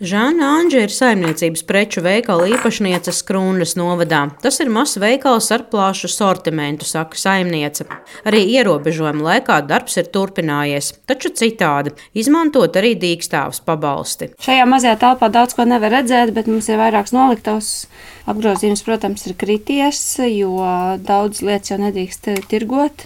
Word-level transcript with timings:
Žāna 0.00 0.46
Anģa 0.56 0.86
ir 0.86 0.92
saimniecības 0.96 1.60
preču 1.68 2.00
veikala 2.00 2.46
īpašniece 2.54 3.12
Skrūnas 3.12 3.74
novadā. 3.76 4.22
Tas 4.40 4.56
ir 4.64 4.70
mazs 4.72 4.96
veikals 4.96 5.50
ar 5.52 5.66
plašu 5.68 6.08
sortimentu, 6.08 6.86
saka 6.88 7.20
saimniece. 7.20 7.84
Arī 8.24 8.40
ierobežojuma 8.54 9.26
laikā 9.26 9.58
darbs 9.68 9.98
ir 10.00 10.08
turpinājies, 10.08 10.94
taču 11.04 11.28
citādi- 11.36 11.92
izmantot 12.22 12.80
arī 12.80 12.94
dīkstāvs 12.96 13.60
pabalsti. 13.60 14.30
Šajā 14.40 14.64
mazajā 14.64 14.96
telpā 15.04 15.28
daudz 15.28 15.52
ko 15.52 15.68
nevar 15.68 15.92
redzēt, 15.92 16.32
bet 16.32 16.46
mums 16.46 16.70
ir 16.70 16.80
vairākas 16.80 17.12
noliktavas. 17.12 17.86
Apgrozījums, 18.26 18.82
protams, 18.82 19.26
ir 19.26 19.34
krities, 19.34 20.16
jo 20.16 20.56
daudz 20.96 21.42
lietas 21.42 21.76
jau 21.76 21.78
nedrīkst 21.78 22.48
tirgot. 22.48 23.04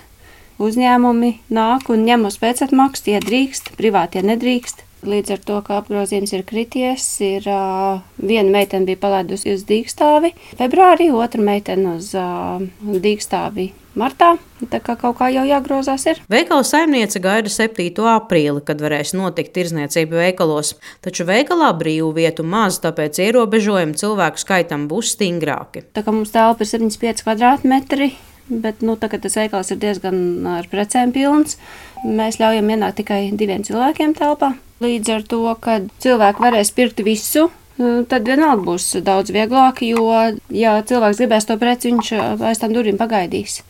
Uzņēmumi 0.61 1.39
nāk 1.51 1.91
un 1.91 2.07
ņem 2.07 2.27
uz 2.27 2.39
pēcatmaksu, 2.39 3.03
tie 3.03 3.19
drīkst, 3.19 3.75
privātie 3.75 4.23
nedrīkst. 4.23 4.84
Līdz 5.05 5.35
ar 5.35 5.41
to, 5.45 5.61
ka 5.67 5.79
apgrozījums 5.83 6.33
ir 6.33 6.45
krities, 6.49 7.05
ir 7.25 7.45
uh, 7.51 8.01
viena 8.17 8.49
meitene 8.55 8.89
bija 8.89 9.01
palaidusi 9.03 9.53
uz 9.53 9.65
dīkstāvi 9.69 10.33
februārī, 10.57 11.11
otra 11.13 11.45
meitene 11.45 11.99
uz 11.99 12.15
uh, 12.17 12.63
dīkstāvi 12.81 13.73
martā. 14.01 14.35
Tā 14.73 14.81
kā 14.81 14.95
kaut 14.97 15.19
kā 15.19 15.29
jau 15.35 15.45
jāgrozās 15.45 16.07
ir. 16.09 16.21
Veikala 16.33 16.65
saimniece 16.65 17.21
gaida 17.23 17.53
7. 17.53 17.93
aprīli, 18.15 18.63
kad 18.65 18.81
varēs 18.81 19.13
notikt 19.17 19.53
tirzniecība 19.57 20.23
veikalos. 20.25 20.75
Taču 21.05 21.29
veikalā 21.29 21.71
brīvu 21.77 22.11
vietu 22.17 22.47
maz, 22.49 22.81
tāpēc 22.81 23.21
ierobežojumi 23.27 23.99
cilvēku 24.01 24.41
skaitam 24.41 24.89
būs 24.89 25.15
stingrāki. 25.19 25.85
Tā 25.93 26.05
kā 26.07 26.17
mums 26.17 26.33
telpa 26.35 26.65
ir 26.65 26.73
75 26.73 27.27
kvadrātmetri, 27.27 28.15
bet 28.49 28.81
nu, 28.81 28.97
tagad 29.01 29.27
tas 29.27 29.37
veikals 29.37 29.73
ir 29.75 29.83
diezgan 29.85 30.19
ar 30.59 30.69
precēm 30.73 31.13
pilns. 31.13 31.59
Mēs 32.05 32.41
ļaujam 32.41 32.73
ienākt 32.73 33.03
tikai 33.03 33.27
diviem 33.37 33.69
cilvēkiem 33.69 34.17
telpā. 34.17 34.55
Līdz 34.83 35.13
ar 35.15 35.23
to, 35.31 35.43
ka 35.63 35.79
cilvēki 36.03 36.43
varēs 36.43 36.73
pirkt 36.75 37.03
visu, 37.07 37.47
tad 37.79 38.27
vienalga 38.27 38.65
būs 38.67 38.89
daudz 39.07 39.31
vieglāk, 39.35 39.83
jo, 39.87 40.09
ja 40.51 40.75
cilvēks 40.83 41.21
gribēs 41.23 41.47
to 41.47 41.59
preci, 41.61 41.93
viņš 41.93 42.11
aiz 42.51 42.63
tām 42.63 42.75
durvīm 42.75 42.99
pagaidīs. 42.99 43.63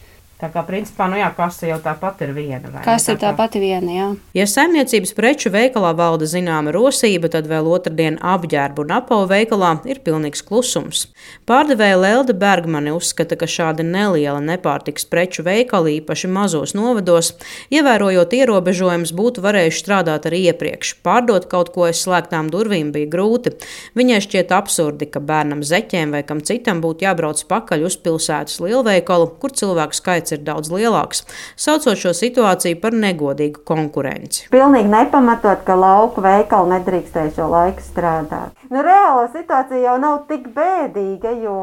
Tā 0.45 0.51
kā 0.53 0.61
principā, 0.67 1.07
nu 1.09 1.17
jā, 1.17 1.31
kasa 1.33 1.65
jau 1.71 1.79
tāpat 1.81 2.19
ir 2.27 2.35
viena. 2.37 2.69
Kas 2.85 3.07
ir 3.09 3.17
tā 3.17 3.31
pati 3.33 3.63
viena, 3.63 3.89
jā. 3.89 4.07
Ja 4.37 4.45
saimniecības 4.45 5.15
preču 5.17 5.49
veikalā 5.49 5.95
valda 5.97 6.27
zināma 6.29 6.75
rosība, 6.75 7.31
tad 7.33 7.47
vēl 7.49 7.65
otrdien 7.73 8.19
apģērbu 8.21 8.85
un 8.85 8.93
apavu 8.93 9.25
veikalā 9.31 9.71
ir 9.89 10.03
pilnīgs 10.05 10.45
klusums. 10.45 11.07
Pārdevēja 11.49 11.97
Lelde 11.97 12.37
Bergmane 12.37 12.93
uzskata, 12.93 13.39
ka 13.41 13.49
šāda 13.49 13.87
neliela 13.89 14.43
nepārtiks 14.45 15.09
preču 15.09 15.47
veikali, 15.47 15.95
īpaši 16.03 16.29
mazos 16.37 16.77
novados, 16.77 17.33
ievērojot 17.73 18.37
ierobežojumus, 18.37 19.15
būtu 19.17 19.47
varējuši 19.49 19.81
strādāt 19.81 20.29
arī 20.29 20.43
iepriekš. 20.51 20.93
Pārdot 21.09 21.49
kaut 21.49 21.73
ko 21.73 21.89
aiz 21.89 22.05
slēgtām 22.05 22.53
durvīm 22.53 22.93
bija 22.93 23.09
grūti. 23.17 23.55
Viņai 23.97 24.21
šķiet 24.29 24.53
absurdi, 24.53 25.09
ka 25.09 25.25
bērnam 25.25 25.65
zeķiem 25.65 26.13
vai 26.13 26.21
kam 26.21 26.45
citam 26.45 26.85
būtu 26.85 27.09
jābrauc 27.09 27.41
pakaļ 27.49 27.89
uz 27.89 27.97
pilsētas 28.05 28.61
lielveikalu, 28.61 29.33
kur 29.41 29.57
cilvēku 29.57 30.03
skaits 30.03 30.34
ir 30.37 30.45
daudz 30.47 30.73
lielāks, 30.75 31.25
saucot 31.57 32.01
šo 32.01 32.15
situāciju 32.17 32.81
par 32.83 32.97
negodīgu 32.99 33.65
konkurenci. 33.69 34.49
Pilnīgi 34.55 34.91
nepamatot, 34.93 35.65
ka 35.67 35.79
lauku 35.79 36.25
veikali 36.25 36.77
nedrīkstēja 36.77 37.37
šo 37.39 37.49
laiku 37.53 37.85
strādāt. 37.85 38.55
Nu, 38.71 38.83
reāla 38.85 39.29
situācija 39.35 39.85
jau 39.89 39.99
nav 40.03 40.25
tik 40.31 40.51
bēdīga, 40.57 41.35
jo 41.45 41.59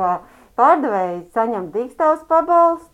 pārdevēji 0.59 1.21
saņem 1.35 1.69
dīkstāvus 1.75 2.25
pabalstu. 2.29 2.89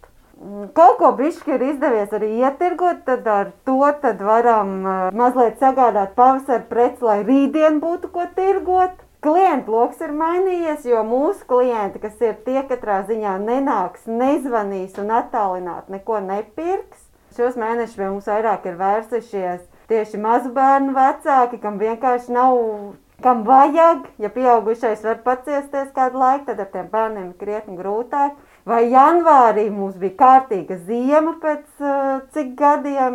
Kaut 0.77 0.99
ko 0.99 1.09
bišķi 1.17 1.55
ir 1.55 1.63
izdevies 1.71 2.11
arī 2.13 2.27
ietirgot, 2.43 2.99
tad 3.07 3.25
ar 3.25 3.47
to 3.65 3.79
tad 4.03 4.19
varam 4.21 4.75
mazliet 5.17 5.57
sagādāt 5.63 6.13
pavasara 6.19 6.61
preci, 6.69 7.01
lai 7.01 7.23
rītdien 7.25 7.79
būtu 7.81 8.11
ko 8.13 8.27
tirgot. 8.37 9.01
Klientu 9.27 9.73
lokus 9.75 9.99
ir 10.05 10.13
mainījies, 10.15 10.85
jo 10.87 11.01
mūsu 11.03 11.43
klienti, 11.49 11.99
kas 11.99 12.21
ir 12.23 12.37
tie, 12.45 12.61
katrā 12.69 13.01
ziņā 13.09 13.33
nenāks, 13.43 14.05
nezvanīs 14.07 14.95
un 15.03 15.11
attālināt 15.17 15.89
neko 15.91 16.21
nepirks. 16.23 17.01
Šos 17.35 17.57
mēnešus 17.59 17.97
pie 17.99 18.05
mums 18.05 18.29
vairāk 18.31 18.69
ir 18.69 18.77
vērsušies 18.79 19.65
tieši 19.91 20.19
mazu 20.23 20.53
bērnu 20.55 20.95
vecāki, 20.95 21.59
kam 21.59 21.75
vienkārši 21.81 22.31
nav, 22.37 22.55
kam 23.23 23.43
vajag. 23.47 24.07
Ja 24.23 24.31
pieaugušais 24.31 25.03
var 25.03 25.19
paciesties 25.27 25.91
kādu 25.95 26.23
laiku, 26.23 26.47
tad 26.47 26.63
ar 26.63 26.71
tiem 26.71 26.87
bērniem 26.95 27.33
ir 27.33 27.37
krietni 27.41 27.75
grūtāk. 27.79 28.39
Vai 28.67 28.81
janvārī 28.91 29.69
mums 29.71 29.95
bija 30.01 30.17
kārtīga 30.19 30.75
ziema 30.87 31.37
pēc 31.39 31.83
cik 32.35 32.49
gadiem 32.59 33.13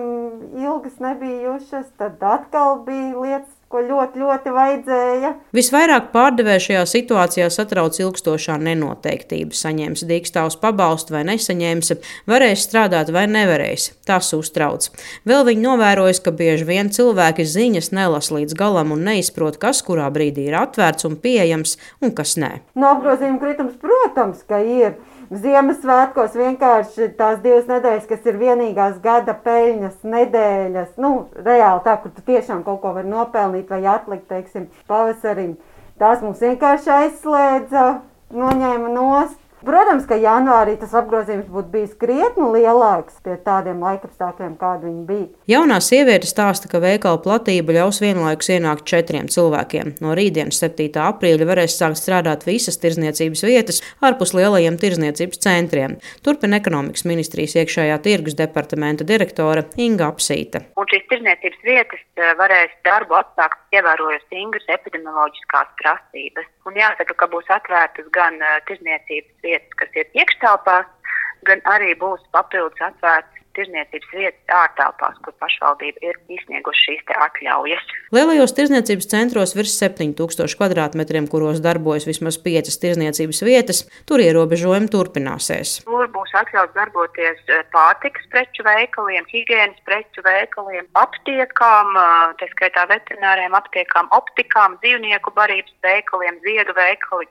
ilgas 0.56 0.96
nebijušas, 1.02 1.90
tad 2.00 2.22
atkal 2.24 2.78
bija 2.86 3.10
lietas 3.20 3.58
ko 3.72 3.80
ļoti, 3.80 4.20
ļoti 4.20 4.52
vajadzēja. 4.52 5.30
Visvairāk 5.56 6.10
pārdevēja 6.12 6.62
šajā 6.66 6.82
situācijā 6.90 7.48
satrauc 7.52 7.96
ilgstošā 8.00 8.58
nenoteiktība. 8.60 9.56
Saņēmis 9.56 10.04
dīkstāvus 10.08 10.58
pabalstu 10.60 11.16
vai 11.16 11.24
nesaņēmis, 11.30 11.94
varēs 12.28 12.66
strādāt 12.68 13.12
vai 13.16 13.24
nevarēs. 13.32 13.90
Tas 14.08 14.28
uztrauc. 14.36 14.90
Vēl 15.28 15.46
viņi 15.48 15.64
novērojas, 15.64 16.20
ka 16.24 16.34
bieži 16.36 16.68
vien 16.68 16.92
cilvēki 16.92 17.48
ziņas 17.48 17.92
nelasa 17.96 18.36
līdz 18.36 18.56
galam 18.60 18.92
un 18.96 19.06
neizprot, 19.08 19.56
kas 19.60 19.80
kurā 19.86 20.10
brīdī 20.12 20.50
ir 20.50 20.58
atvērts 20.60 21.08
un 21.08 21.16
pieejams 21.20 21.78
un 22.04 22.12
kas 22.16 22.36
nē. 22.40 22.54
No 22.76 22.92
apgrozījuma 22.96 23.40
kritums, 23.40 23.80
protams, 23.80 24.44
ka 24.48 24.60
ir. 24.60 25.00
Ziemassvētkos 25.32 26.34
vienkārši 26.36 27.06
tās 27.16 27.38
divas 27.40 27.64
nedēļas, 27.64 28.04
kas 28.10 28.26
ir 28.28 28.36
vienīgās 28.36 28.98
gada 29.00 29.32
peļņas 29.46 30.02
nedēļas, 30.04 30.90
nu, 31.00 31.12
reāli 31.46 31.80
tā, 31.86 31.94
kur 32.02 32.12
tu 32.12 32.24
tiešām 32.26 32.60
kaut 32.66 32.82
ko 32.82 32.92
vari 32.98 33.08
nopelnīt 33.08 33.72
vai 33.72 33.80
atlikt, 33.94 34.26
teiksim, 34.28 34.66
pavasarim. 34.90 35.54
Tās 36.02 36.20
mums 36.20 36.42
vienkārši 36.44 36.92
aizslēdza, 36.98 37.86
noņēma 38.36 38.92
nost. 38.92 39.41
Protams, 39.62 40.06
ka 40.10 40.16
janvārī 40.18 40.74
tas 40.80 40.94
apgrozījums 40.98 41.46
būtu 41.52 41.70
bijis 41.70 41.92
krietni 42.00 42.48
lielāks 42.56 43.20
pie 43.22 43.36
tādiem 43.46 43.82
laikapstākļiem, 43.84 44.56
kādi 44.58 44.88
viņi 44.88 45.04
bija. 45.06 45.28
Jaunā 45.52 45.78
sieviete 45.84 46.26
stāsta, 46.26 46.66
ka 46.70 46.80
veikala 46.82 47.20
platība 47.22 47.76
ļaus 47.76 48.00
vienlaikus 48.02 48.50
ienākt 48.56 48.88
četriem 48.90 49.28
cilvēkiem. 49.30 49.94
No 50.02 50.16
rītdienas, 50.18 50.58
7. 50.64 50.88
aprīļa, 51.06 51.46
varēs 51.46 51.78
sākt 51.78 52.00
strādāt 52.00 52.46
visas 52.48 52.80
tirzniecības 52.82 53.44
vietas 53.46 53.82
ārpus 54.02 54.34
lielajiem 54.34 54.80
tirzniecības 54.82 55.42
centriem. 55.46 55.98
Turpina 56.26 56.58
ekonomikas 56.58 57.06
ministrijas 57.06 57.54
iekšējā 57.62 58.00
tirgus 58.02 58.38
departamenta 58.38 59.06
direktore 59.06 59.68
Inga 59.78 60.10
Apsīta. 60.10 60.64
Un 60.74 60.90
šīs 60.90 61.06
tirzniecības 61.12 61.62
vietas 61.66 62.02
eh, 62.18 62.34
varēs 62.40 62.74
darbu 62.88 63.20
atsākt 63.20 63.78
ievērojot 63.78 64.26
stingras 64.26 64.66
epidemioloģiskās 64.74 65.70
prasības. 65.78 66.50
Un 66.68 66.76
jāsaka, 66.78 67.16
ka 67.18 67.26
būs 67.30 67.48
atvērtas 67.50 68.06
gan 68.14 68.36
uh, 68.38 68.58
tirzniecības 68.68 69.32
vietas, 69.42 69.51
kas 69.80 70.00
ir 70.00 70.10
iekštelpās, 70.22 70.88
gan 71.48 71.62
arī 71.74 71.94
būs 71.98 72.22
papildus 72.34 72.80
atvērtas 72.80 73.42
tirzniecības 73.56 74.12
vietas 74.16 74.54
ārtelpās, 74.56 75.18
kur 75.24 75.34
pašvaldība 75.42 76.02
ir 76.08 76.18
izsnieguši 76.32 76.84
šīs 76.86 77.12
atļaujas. 77.26 77.84
Lielajos 78.16 78.54
tirzniecības 78.56 79.08
centros 79.12 79.54
virs 79.56 79.74
7000 79.80 80.56
km, 80.56 81.26
kuros 81.32 81.62
darbojas 81.64 82.06
vismaz 82.08 82.38
5 82.44 82.78
tirzniecības 82.84 83.42
vietas, 83.46 83.82
tur 84.08 84.22
ierobežojumi 84.24 84.90
turpināsies. 84.92 85.80
Tur 85.86 86.08
būs 86.14 86.34
atļauts 86.42 86.76
darboties 86.76 87.42
eh, 87.48 87.64
pārtikas 87.74 88.28
preču 88.32 88.66
veikaliem, 88.66 89.28
higiēnas 89.32 89.84
preču 89.88 90.24
veikaliem, 90.26 90.88
aptiekām, 91.04 91.92
eh, 91.96 92.34
tā 92.40 92.50
skaitā 92.54 92.88
veterināriem 92.92 93.56
aptiekām, 93.58 94.10
optikām, 94.16 94.78
dzīvnieku 94.84 95.34
barības 95.36 95.76
veikaliem, 95.84 96.40
ziedu 96.46 96.76
veikaliem 96.78 97.30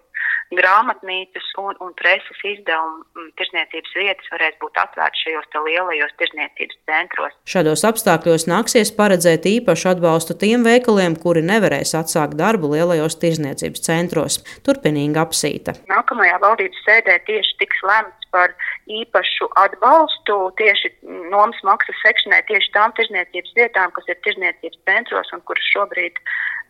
grāmatnīcas 0.56 1.48
un, 1.62 1.76
un 1.84 1.94
preses 2.00 2.40
izdevumu 2.44 3.04
mm, 3.16 3.30
tirsniecības 3.40 3.96
vietas 3.98 4.32
varēs 4.34 4.58
būt 4.62 4.80
atvērtas 4.82 5.24
šajos 5.26 5.60
lielajos 5.68 6.16
tirsniecības 6.20 6.80
centros. 6.90 7.36
Šādos 7.54 7.86
apstākļos 7.88 8.48
nāksies 8.52 8.94
paredzēt 8.98 9.48
īpašu 9.50 9.92
atbalstu 9.94 10.38
tiem 10.44 10.66
veikaliem, 10.68 11.16
kuri 11.24 11.44
nevarēs 11.48 11.96
atsākt 12.00 12.38
darbu 12.40 12.74
lielajos 12.76 13.18
tirsniecības 13.22 13.86
centros. 13.88 14.42
Turpinīgi 14.68 15.22
apsīta. 15.22 15.76
Nākamajā 15.92 16.40
valdības 16.44 16.84
sēdē 16.88 17.20
tieši 17.30 17.58
tiks 17.64 17.84
lemts 17.88 18.32
par 18.32 18.54
īpašu 18.92 19.50
atbalstu 19.60 20.38
tieši 20.60 20.94
nomas 21.32 21.60
maksas 21.68 21.98
sekšanai 22.04 22.42
tieši 22.48 22.72
tām 22.76 22.96
tirzniecības 22.98 23.56
vietām, 23.58 23.92
kas 23.96 24.08
ir 24.12 24.20
tirzniecības 24.26 24.80
centros 24.88 25.36
un 25.36 25.44
kuras 25.48 25.68
šobrīd 25.74 26.20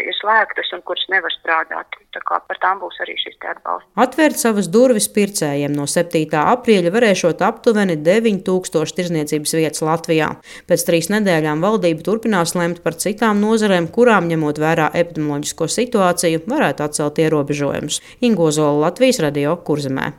ir 0.00 0.16
slēgtas 0.18 0.72
un 0.74 0.82
kuras 0.86 1.04
nevar 1.12 1.32
strādāt. 1.34 1.98
Tā 2.14 2.22
kā 2.26 2.38
par 2.48 2.58
tām 2.62 2.80
būs 2.82 2.98
arī 3.04 3.16
šis 3.20 3.36
atbalsts. 3.50 3.88
Atvērt 4.00 4.40
savas 4.40 4.70
durvis 4.72 5.08
pircējiem 5.12 5.74
no 5.74 5.86
7. 5.90 6.24
aprīļa 6.40 6.92
varēšot 6.94 7.44
aptuveni 7.44 7.98
9000 8.00 8.96
tirzniecības 8.98 9.54
vietas 9.58 9.84
Latvijā. 9.84 10.30
Pēc 10.70 10.86
trīs 10.88 11.10
nedēļām 11.12 11.64
valdība 11.64 12.06
turpinās 12.06 12.56
lemt 12.58 12.82
par 12.86 12.98
citām 12.98 13.42
nozarēm, 13.44 13.90
kurām 13.94 14.30
ņemot 14.30 14.62
vērā 14.62 14.90
epidemioloģisko 15.04 15.70
situāciju, 15.78 16.44
varētu 16.50 16.88
atcelt 16.88 17.22
ierobežojumus. 17.26 18.02
Ingozola 18.24 18.88
Latvijas 18.88 19.22
radio 19.26 19.58
kurzemē. 19.58 20.14